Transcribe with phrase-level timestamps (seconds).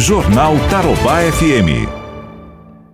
[0.00, 1.86] Jornal Tarobá FM.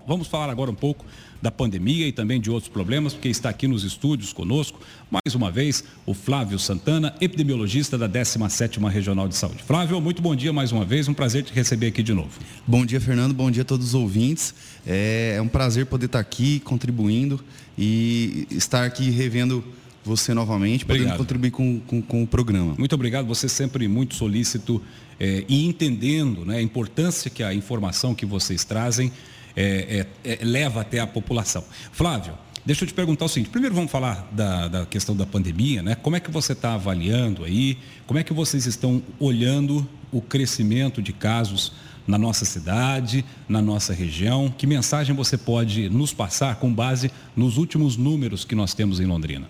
[0.09, 1.05] Vamos falar agora um pouco
[1.41, 5.49] da pandemia e também de outros problemas, porque está aqui nos estúdios conosco, mais uma
[5.49, 9.63] vez, o Flávio Santana, epidemiologista da 17ª Regional de Saúde.
[9.63, 12.41] Flávio, muito bom dia mais uma vez, um prazer te receber aqui de novo.
[12.67, 14.53] Bom dia, Fernando, bom dia a todos os ouvintes.
[14.85, 17.41] É, é um prazer poder estar aqui contribuindo
[17.79, 19.63] e estar aqui revendo
[20.07, 21.19] você novamente, podendo obrigado.
[21.19, 22.75] contribuir com, com, com, o programa.
[22.79, 24.83] Muito obrigado, você sempre muito solícito
[25.19, 29.11] é, e entendendo né, a importância que a informação que vocês trazem
[29.57, 31.65] é, é, é, leva até a população.
[31.91, 32.35] Flávio,
[32.65, 35.95] deixa eu te perguntar o seguinte: primeiro vamos falar da, da questão da pandemia, né?
[35.95, 37.79] Como é que você está avaliando aí?
[38.07, 41.73] Como é que vocês estão olhando o crescimento de casos
[42.07, 44.53] na nossa cidade, na nossa região?
[44.57, 49.07] Que mensagem você pode nos passar com base nos últimos números que nós temos em
[49.07, 49.49] Londrina?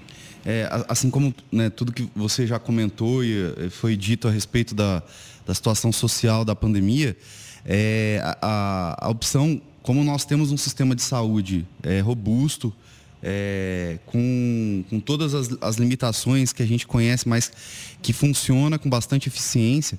[0.48, 4.76] É, assim como né, tudo que você já comentou e eh, foi dito a respeito
[4.76, 5.02] da,
[5.44, 7.16] da situação social da pandemia,
[7.64, 12.72] é, a, a, opção como nós temos um sistema de saúde é, robusto,
[13.20, 17.50] é, com, com todas as, as, limitações que a gente conhece, mas
[18.00, 19.98] que funciona com bastante eficiência.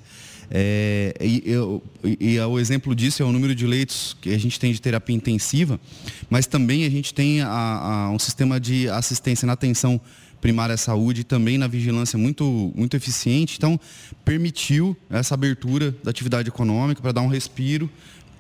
[0.50, 4.58] É, e, eu, e, o exemplo disso é o número de leitos que a gente
[4.58, 5.78] tem de terapia intensiva,
[6.30, 10.00] mas também a gente tem a, a, um sistema de assistência na atenção
[10.42, 13.56] primária à saúde e também na vigilância muito, muito eficiente.
[13.58, 13.80] Então,
[14.24, 17.90] permitiu essa abertura da atividade econômica para dar um respiro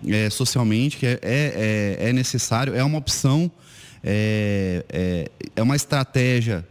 [0.08, 3.52] é, socialmente, que é, é, é, é, necessário, é uma opção,
[4.03, 6.66] é, é, é uma estratégia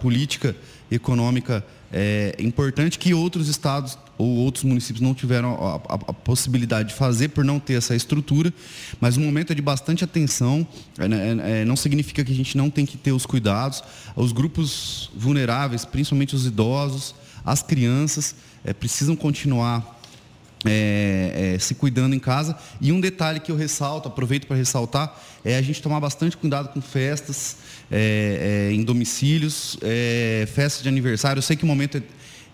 [0.00, 0.54] política
[0.90, 6.88] econômica é, importante que outros estados ou outros municípios não tiveram a, a, a, possibilidade
[6.90, 8.52] de fazer por não ter essa estrutura,
[9.00, 10.66] mas o momento é de bastante atenção,
[10.98, 13.82] é, né, é, não significa que a gente não tem que ter os cuidados,
[14.16, 17.14] os grupos vulneráveis, principalmente os idosos,
[17.44, 19.97] as crianças, é, precisam continuar
[20.64, 22.56] é, é, se cuidando em casa.
[22.80, 26.68] E um detalhe que eu ressalto, aproveito para ressaltar, é a gente tomar bastante cuidado
[26.68, 27.56] com festas
[27.90, 31.38] é, é em domicílios, é, festas de aniversário.
[31.38, 32.02] Eu sei que o momento é,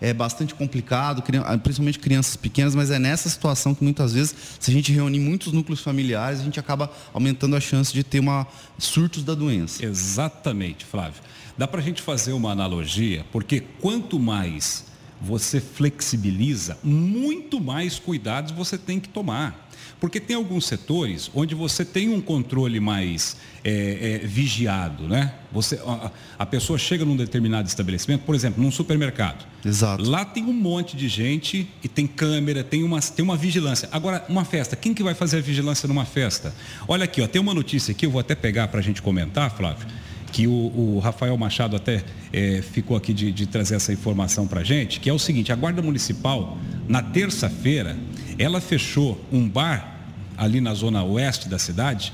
[0.01, 1.23] é bastante complicado,
[1.63, 5.51] principalmente crianças pequenas, mas é nessa situação que muitas vezes, se a gente reunir muitos
[5.51, 8.45] núcleos familiares, a gente acaba aumentando a chance de ter uma
[8.77, 9.85] surtos da doença.
[9.85, 11.21] Exatamente, Flávio.
[11.57, 14.85] Dá para a gente fazer uma analogia, porque quanto mais
[15.21, 19.65] você flexibiliza, muito mais cuidados você tem que tomar.
[19.99, 25.33] Porque tem alguns setores onde você tem um controle mais é, é, vigiado, né?
[25.51, 29.45] Você, a, a, pessoa chega num determinado estabelecimento, por exemplo, num supermercado.
[29.63, 30.07] Exato.
[30.07, 33.87] Lá tem um monte de gente e tem câmera, tem uma, tem uma vigilância.
[33.91, 36.53] Agora, uma festa, quem que vai fazer a vigilância numa festa?
[36.87, 39.49] Olha aqui, ó, tem uma notícia aqui, eu vou até pegar para a gente comentar,
[39.55, 39.87] Flávio
[40.35, 42.03] que o, o Rafael Machado até
[42.33, 45.49] é, ficou aqui de, de trazer essa informação para a gente, que é o seguinte,
[45.53, 46.57] a Guarda Municipal,
[46.89, 47.97] na terça-feira,
[48.37, 49.97] ela fechou um bar
[50.35, 52.11] ali na zona oeste da cidade,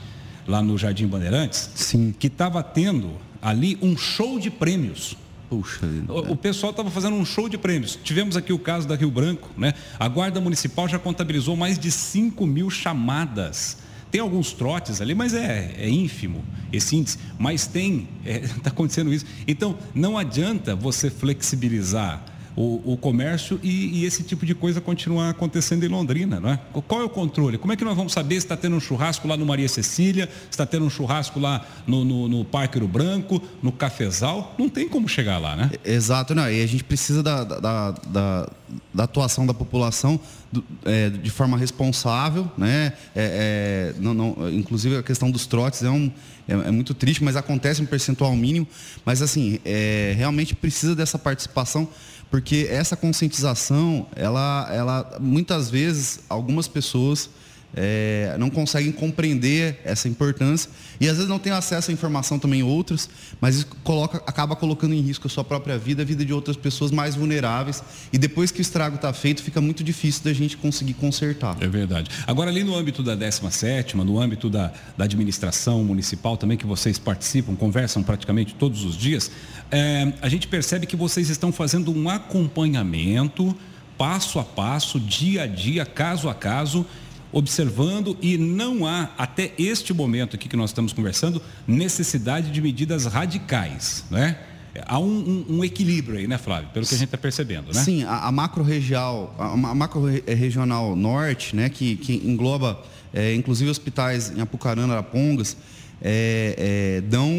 [0.48, 2.14] lá no Jardim Bandeirantes, Sim.
[2.20, 5.18] que estava tendo ali um show de prêmios.
[5.50, 7.98] Puxa, o, o pessoal estava fazendo um show de prêmios.
[8.03, 9.74] Tivemos aqui o caso da Rio Branco, né?
[10.00, 13.78] A Guarda Municipal já contabilizou mais de 5 mil chamadas
[14.11, 17.17] tem alguns trotes ali, mas é, é ínfimo esse índice.
[17.39, 19.25] Mas tem, está é, acontecendo isso.
[19.47, 22.23] Então, não adianta você flexibilizar
[22.55, 26.59] o, o comércio e, e, esse tipo de coisa continuar acontecendo em Londrina, não é?
[26.88, 27.57] Qual é o controle?
[27.57, 30.28] Como é que nós vamos saber se está tendo um churrasco lá no Maria Cecília,
[30.28, 34.53] se está tendo um churrasco lá no, no, no Parque Rio Branco, no Cafezal?
[34.57, 35.72] Não tem como chegar lá, né?
[35.85, 36.49] Exato, não.
[36.49, 38.49] E a gente precisa da, da, da,
[38.94, 40.20] da atuação da população
[40.52, 42.94] do, é, de forma responsável, né?
[43.16, 46.12] É, é, não, não, inclusive a questão dos trotes é, um,
[46.48, 48.68] é, é, muito triste, mas acontece um percentual mínimo.
[49.06, 51.88] Mas assim, é, realmente precisa dessa participação
[52.32, 57.30] porque essa conscientização, ela, ela muitas vezes algumas pessoas
[57.76, 62.62] é, não conseguem compreender essa importância e às vezes não têm acesso à informação também
[62.64, 63.09] outras,
[63.40, 66.58] mas isso coloca, acaba colocando em risco a sua própria vida, a vida de outras
[66.58, 70.58] pessoas mais vulneráveis e depois que o estrago está feito fica muito difícil da gente
[70.58, 71.58] conseguir consertar.
[71.62, 72.09] É verdade.
[72.28, 77.00] Agora ali no âmbito da 17 no âmbito da, da administração municipal também que vocês
[77.00, 79.32] participam, conversam praticamente todos os dias,
[79.70, 83.56] é, a gente percebe que vocês estão fazendo um acompanhamento
[83.97, 86.85] passo a passo, dia a dia, caso a caso,
[87.31, 93.05] observando e não há, até este momento aqui que nós estamos conversando, necessidade de medidas
[93.05, 94.37] radicais, né?
[94.85, 96.69] Há um, um, um equilíbrio aí, né, Flávio?
[96.69, 97.83] Pelo que a gente está percebendo, né?
[97.83, 102.81] Sim, a, a macro-regional a, a macro-regional norte, né, que, que engloba,
[103.13, 105.57] é, inclusive, hospitais em Apucarana, Arapongas,
[106.01, 107.29] é, é, dão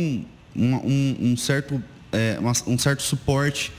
[0.54, 1.82] um, um certo,
[2.66, 3.72] um certo suporte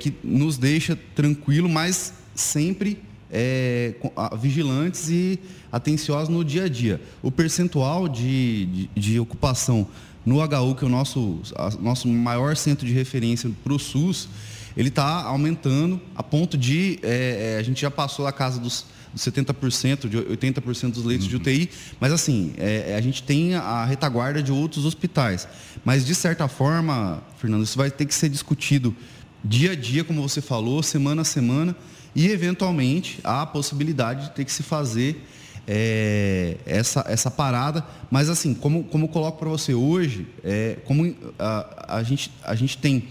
[0.00, 2.98] que nos deixa tranquilo, mas sempre
[3.30, 3.94] é,
[4.38, 5.38] vigilantes e
[5.70, 7.00] atenciosos no dia a dia.
[7.22, 9.86] O percentual de, de, de ocupação
[10.24, 14.28] no HU, que é o nosso, a, nosso maior centro de referência para o SUS,
[14.76, 18.84] ele está aumentando a ponto de é, é, a gente já passou a casa dos,
[19.12, 21.30] dos 70%, de 80% dos leitos uhum.
[21.30, 25.48] de UTI, mas assim, é, é, a gente tem a retaguarda de outros hospitais.
[25.84, 28.94] Mas de certa forma, Fernando, isso vai ter que ser discutido
[29.42, 31.74] dia a dia, como você falou, semana a semana,
[32.14, 35.24] e eventualmente há a possibilidade de ter que se fazer
[35.66, 37.84] é, essa, essa parada.
[38.10, 42.54] Mas assim, como, como eu coloco para você hoje, é, como a, a, gente, a
[42.54, 43.08] gente tem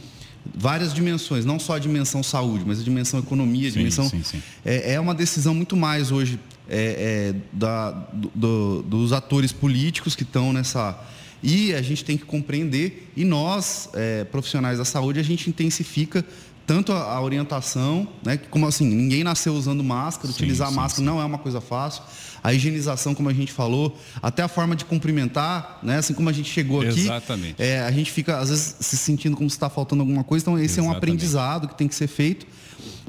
[0.56, 4.10] várias dimensões, não só a dimensão saúde, mas a dimensão economia, a sim, dimensão.
[4.10, 4.42] Sim, sim.
[4.66, 7.92] É, é, uma decisão muito mais hoje é, é, da,
[8.34, 11.00] do, dos atores políticos que estão nessa.
[11.44, 16.26] E a gente tem que compreender, e nós, é, profissionais da saúde, a gente intensifica
[16.68, 21.26] tanto a, a orientação, né, como assim, ninguém nasceu usando máscara, utilizar máscara não é
[21.26, 22.04] uma coisa fácil
[22.44, 25.98] a higienização, como a gente falou, até a forma de cumprimentar, né?
[25.98, 27.62] Assim como a gente chegou aqui, Exatamente.
[27.62, 30.44] É, a gente fica às vezes se sentindo como se está faltando alguma coisa.
[30.44, 30.88] Então esse Exatamente.
[30.88, 32.48] é um aprendizado que tem que ser feito.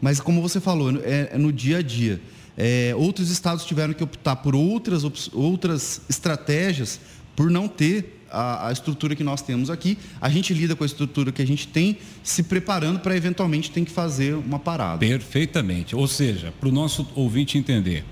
[0.00, 2.20] Mas como você falou, é, é no dia a dia.
[2.56, 6.98] É, outros estados tiveram que optar por outras, outras estratégias
[7.36, 9.98] por não ter a, a, estrutura que nós temos aqui.
[10.20, 13.84] A gente lida com a estrutura que a gente tem, se preparando para eventualmente ter
[13.84, 14.98] que fazer uma parada.
[14.98, 15.94] Perfeitamente.
[15.94, 18.04] Ou seja, para o nosso ouvinte entender,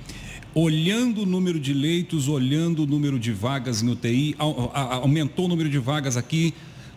[0.54, 5.68] olhando o número de leitos, olhando o número de vagas no UTI, aumentou o número
[5.68, 6.54] de vagas aqui,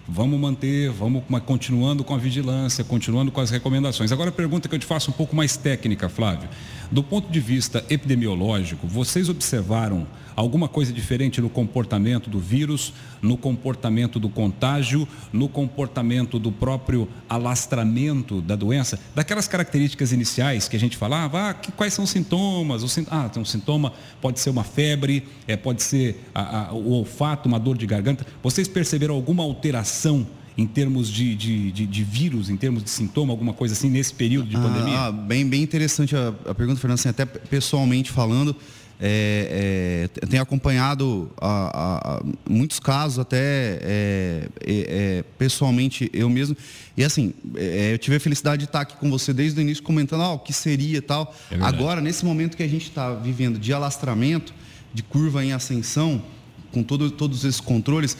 [0.07, 4.11] vamos manter, vamos continuando com a vigilância, continuando com as recomendações.
[4.11, 6.49] Agora a pergunta que eu te faço um pouco mais técnica, Flávio.
[6.91, 13.37] Do ponto de vista epidemiológico, vocês observaram alguma coisa diferente no comportamento do vírus, no
[13.37, 20.79] comportamento do contágio, no comportamento do próprio alastramento da doença, daquelas características iniciais que a
[20.79, 22.81] gente falava, ah, que, quais são os sintomas?
[22.81, 26.91] O, ah, tem um sintoma, pode ser uma febre, é, pode ser a, a, o
[26.91, 28.25] olfato, uma dor de garganta.
[28.41, 30.25] Vocês perceberam alguma alteração
[30.59, 34.13] em termos de, de, de, de, vírus, em termos de sintoma, alguma coisa assim nesse
[34.13, 34.99] período de pandemia?
[34.99, 38.55] Ah, bem, bem interessante a, a pergunta, Fernando, assim, até pessoalmente falando
[39.01, 46.57] é, é, tenho acompanhado a, a, muitos casos, até é, é, é pessoalmente eu mesmo.
[46.97, 49.81] E assim, é, eu tive a felicidade de estar aqui com você desde o início
[49.81, 51.33] comentando ah, o que seria tal.
[51.61, 54.53] Agora, nesse momento que a gente está vivendo de alastramento,
[54.93, 56.21] de curva em ascensão,
[56.71, 58.17] com todo, todos esses controles,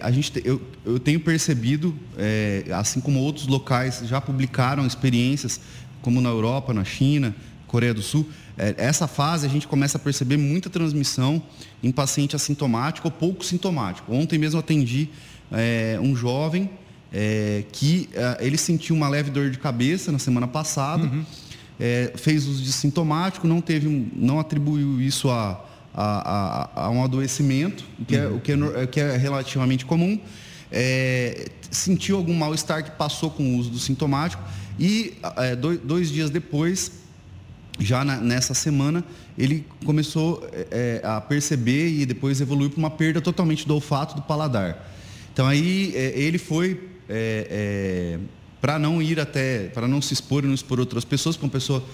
[0.00, 1.94] a gente, eu, eu tenho percebido,
[2.74, 5.60] assim como outros locais já publicaram experiências,
[6.00, 7.34] como na Europa, na China,
[7.66, 8.26] Coreia do Sul,
[8.56, 11.40] é, essa fase a gente começa a perceber muita transmissão
[11.82, 14.12] em paciente assintomático ou pouco sintomático.
[14.12, 15.08] Ontem mesmo atendi
[15.52, 16.68] é, um jovem
[17.12, 21.24] é, que é, ele sentiu uma leve dor de cabeça na semana passada, uhum.
[21.80, 25.64] É, fez uso de sintomático, não teve, não atribuiu isso a,
[26.00, 28.36] a, a, a um adoecimento, que é, uhum.
[28.36, 30.20] o que é, que é relativamente comum.
[31.70, 34.42] sentiu algum mal-estar que passou com o uso do sintomático
[34.78, 35.14] e
[35.60, 36.92] dois, dois dias depois
[37.80, 39.04] já na, nessa semana
[39.36, 44.14] ele começou é, é a perceber e depois evoluiu para uma perda totalmente do olfato
[44.14, 44.88] do paladar.
[45.32, 50.44] Então aí é, ele foi é, é para não ir até, para não se expor
[50.44, 51.84] e não expor outras pessoas, para uma pessoa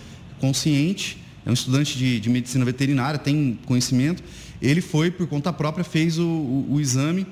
[0.41, 4.23] consciente, é um estudante de, de, medicina veterinária, tem conhecimento,
[4.63, 7.27] ele foi por conta própria, fez o, o, o exame,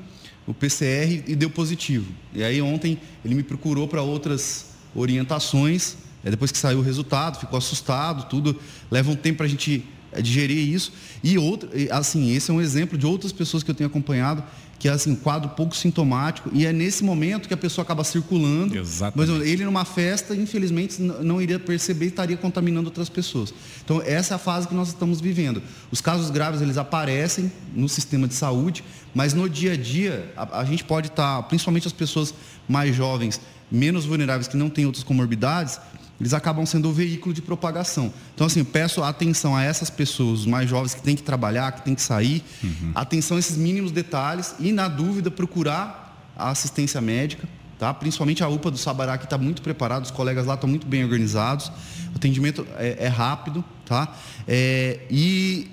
[0.46, 2.12] o PCR e deu positivo.
[2.34, 7.38] E aí ontem ele me procurou para outras orientações é, depois que saiu o resultado,
[7.38, 8.58] ficou assustado, tudo.
[8.90, 10.92] Leva um tempo para a gente é, digerir isso.
[11.22, 14.42] E outro, assim, esse é um exemplo de outras pessoas que eu tenho acompanhado,
[14.82, 18.76] que é assim, quadro pouco sintomático, e é nesse momento que a pessoa acaba circulando.
[18.76, 19.30] Exatamente.
[19.30, 23.54] Mas ele numa festa, infelizmente, não iria perceber e estaria contaminando outras pessoas.
[23.84, 25.62] Então, essa é a fase que nós estamos vivendo.
[25.92, 28.82] Os casos graves, eles aparecem no sistema de saúde,
[29.14, 32.34] mas no dia a dia, a, a gente pode estar, tá, principalmente as pessoas
[32.68, 35.78] mais jovens, menos vulneráveis, que não têm outras comorbidades,
[36.22, 38.14] eles acabam sendo o veículo de propagação.
[38.32, 41.82] Então, assim, peço atenção a essas pessoas, os mais jovens que têm que trabalhar, que
[41.82, 42.92] têm que sair, uhum.
[42.94, 47.92] atenção a esses mínimos detalhes e, na dúvida, procurar a assistência médica, tá?
[47.92, 51.02] principalmente a UPA do Sabará, que está muito preparada, os colegas lá estão muito bem
[51.02, 51.72] organizados,
[52.12, 54.14] o atendimento é, é rápido, tá?
[54.46, 55.68] É, e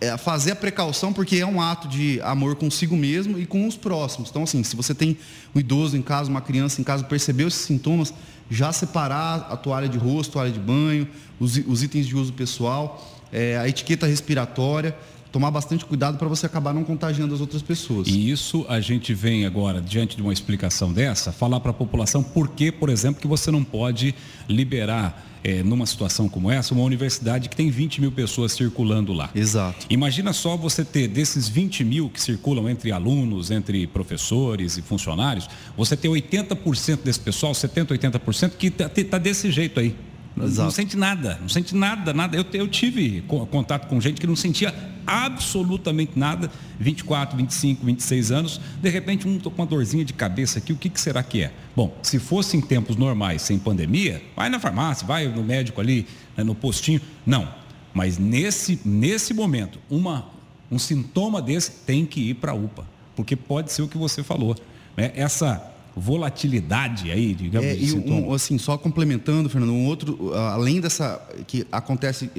[0.00, 3.76] é fazer a precaução porque é um ato de amor consigo mesmo e com os
[3.76, 4.30] próximos.
[4.30, 5.16] Então, assim, se você tem
[5.54, 8.12] um idoso em casa, uma criança em casa, percebeu esses sintomas,
[8.50, 13.22] já separar a toalha de rosto, toalha de banho, os, os itens de uso pessoal,
[13.32, 14.94] é, a etiqueta respiratória,
[15.32, 18.06] tomar bastante cuidado para você acabar não contagiando as outras pessoas.
[18.06, 22.22] E isso a gente vem agora, diante de uma explicação dessa, falar para a população
[22.22, 24.14] por que, por exemplo, que você não pode
[24.46, 29.30] liberar é, numa situação como essa, uma universidade que tem 20 mil pessoas circulando lá.
[29.34, 29.86] Exato.
[29.88, 35.48] Imagina só você ter desses 20 mil que circulam entre alunos, entre professores e funcionários,
[35.76, 39.96] você ter 80% desse pessoal, 70%, 80% que está tá desse jeito aí.
[40.40, 40.64] Exato.
[40.64, 42.36] Não sente nada, não sente nada, nada.
[42.36, 48.60] Eu, eu tive contato com gente que não sentia absolutamente nada, 24, 25, 26 anos,
[48.80, 51.52] de repente um com uma dorzinha de cabeça aqui, o que, que será que é?
[51.74, 56.06] Bom, se fosse em tempos normais, sem pandemia, vai na farmácia, vai no médico ali,
[56.36, 57.00] né, no postinho.
[57.26, 57.48] Não,
[57.94, 60.26] mas nesse, nesse momento, uma,
[60.70, 64.22] um sintoma desse tem que ir para a UPA, porque pode ser o que você
[64.22, 64.56] falou.
[64.96, 65.12] Né?
[65.14, 71.20] Essa volatilidade aí, digamos é, e um, assim, só complementando, Fernando, um outro, além dessa
[71.46, 72.30] que acontece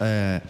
[0.00, 0.40] é,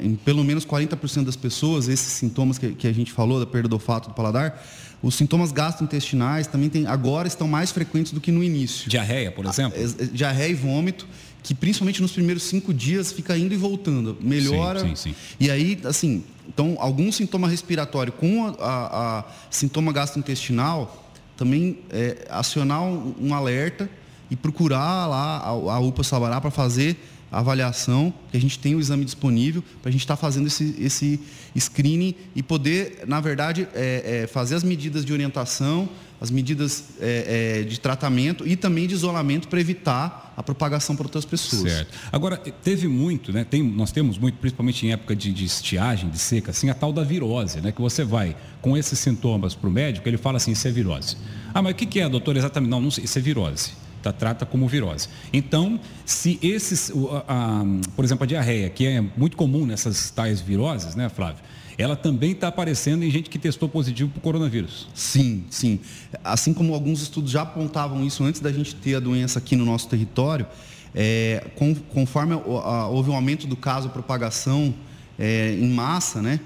[0.00, 3.68] em pelo menos 40% das pessoas, esses sintomas que, que, a gente falou, da perda
[3.68, 4.62] do olfato do paladar,
[5.02, 8.88] os sintomas gastrointestinais também tem, agora estão mais frequentes do que no início.
[8.88, 9.78] Diarreia, por exemplo?
[9.82, 11.08] A, diarreia e vômito,
[11.42, 14.16] que principalmente nos primeiros cinco dias fica indo e voltando.
[14.20, 14.80] Melhora.
[14.80, 15.14] Sim, sim, sim.
[15.38, 22.26] E aí, assim, então, algum sintoma respiratório com a, a, a sintoma gastrointestinal também é,
[22.28, 23.88] acionar um, um, alerta
[24.30, 26.98] e procurar lá a, a UPA Sabará para fazer
[27.30, 30.74] avaliação, que a gente tem o exame disponível, para a gente estar tá fazendo esse,
[30.78, 31.20] esse
[31.56, 35.88] screening e poder, na verdade, é, é, fazer as medidas de orientação,
[36.20, 41.06] as medidas é, é de tratamento e também de isolamento para evitar a propagação para
[41.06, 41.72] outras pessoas.
[41.72, 41.98] Certo.
[42.12, 43.44] Agora, teve muito, né?
[43.44, 46.92] Tem, nós temos muito, principalmente em época de, de estiagem, de seca, assim, a tal
[46.92, 47.72] da virose, né?
[47.72, 51.16] Que você vai com esses sintomas para o médico, ele fala assim, isso é virose.
[51.54, 52.70] Ah, mas o que, que é, doutor, exatamente?
[52.70, 53.72] Não, não sei, isso é virose.
[54.02, 55.08] Tá, trata como virose.
[55.30, 57.64] Então, se esses, a, a,
[57.94, 61.42] por exemplo, a diarreia, que é muito comum nessas tais viroses, né, Flávio?
[61.76, 64.88] Ela também está aparecendo em gente que testou positivo para coronavírus.
[64.94, 65.80] Sim, sim.
[66.22, 69.64] Assim como alguns estudos já apontavam isso antes da gente ter a doença aqui no
[69.64, 70.46] nosso território,
[70.94, 74.74] é, com, conforme a, houve um aumento do caso, propagação
[75.18, 76.40] é, em massa, né?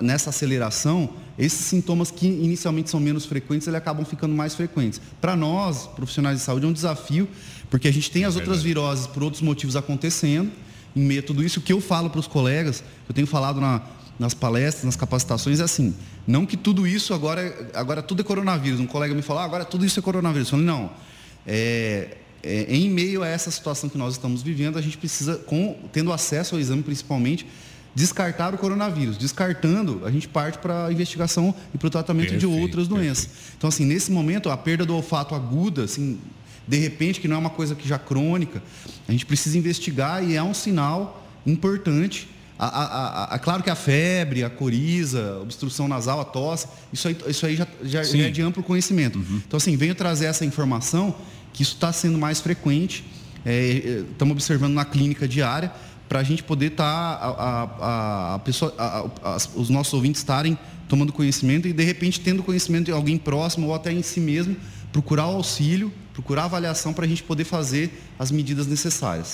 [0.00, 5.00] Nessa aceleração, esses sintomas que inicialmente são menos frequentes, eles acabam ficando mais frequentes.
[5.20, 7.28] Para nós, profissionais de saúde, é um desafio,
[7.68, 10.50] porque a gente tem as outras viroses por outros motivos acontecendo,
[10.94, 11.58] em meio a tudo isso.
[11.58, 13.82] O que eu falo para os colegas, eu tenho falado na,
[14.18, 15.94] nas palestras, nas capacitações, é assim,
[16.26, 18.78] não que tudo isso agora, agora tudo é coronavírus.
[18.78, 20.48] Um colega me falou, ah, agora tudo isso é coronavírus.
[20.48, 20.90] Eu falei, não,
[21.44, 25.76] é, é, em meio a essa situação que nós estamos vivendo, a gente precisa, com,
[25.92, 27.44] tendo acesso ao exame principalmente,
[27.94, 29.16] descartar o coronavírus.
[29.16, 33.26] Descartando, a gente parte para a investigação e para o tratamento perfeito, de outras doenças.
[33.26, 33.54] Perfeito.
[33.58, 36.18] Então, assim, nesse momento, a perda do olfato aguda, assim,
[36.66, 38.62] de repente, que não é uma coisa que já crônica,
[39.06, 42.28] a gente precisa investigar e é um sinal importante.
[42.58, 46.68] A, a, a, a, claro que a febre, a coriza, a obstrução nasal, a tosse,
[46.92, 49.18] isso aí, isso aí já, já, já é de amplo conhecimento.
[49.18, 49.42] Uhum.
[49.46, 51.14] Então, assim, venho trazer essa informação
[51.52, 53.04] que isso está sendo mais frequente.
[53.44, 55.70] É, é estamos observando na clínica diária
[56.14, 60.56] para a gente poder estar, tá, a, a, a, pessoa, a, os nossos ouvintes estarem
[60.88, 64.54] tomando conhecimento e, de repente, tendo conhecimento de alguém próximo ou até em si mesmo,
[64.92, 69.32] procurar o auxílio, procurar avaliação para a gente poder fazer as medidas necessárias.